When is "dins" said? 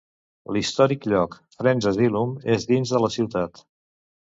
2.73-2.97